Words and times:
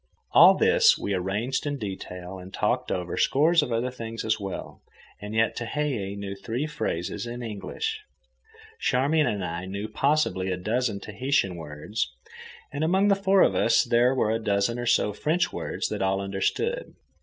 All 0.31 0.55
this 0.57 0.97
we 0.97 1.13
arranged 1.13 1.67
in 1.67 1.77
detail, 1.77 2.39
and 2.39 2.51
talked 2.51 2.91
over 2.91 3.17
scores 3.17 3.61
of 3.61 3.71
other 3.71 3.91
things 3.91 4.25
as 4.25 4.39
well, 4.39 4.81
and 5.21 5.35
yet 5.35 5.55
Tehei 5.55 6.17
knew 6.17 6.33
three 6.35 6.65
phrases 6.65 7.27
in 7.27 7.43
English, 7.43 8.01
Charmian 8.79 9.27
and 9.27 9.45
I 9.45 9.65
knew 9.65 9.87
possibly 9.87 10.51
a 10.51 10.57
dozen 10.57 11.01
Tahitian 11.01 11.55
words, 11.55 12.11
and 12.73 12.83
among 12.83 13.09
the 13.09 13.15
four 13.15 13.43
of 13.43 13.53
us 13.53 13.83
there 13.83 14.15
were 14.15 14.31
a 14.31 14.39
dozen 14.43 14.79
or 14.79 14.87
so 14.87 15.13
French 15.13 15.53
words 15.53 15.89
that 15.89 16.01
all 16.01 16.19
understood. 16.19 16.95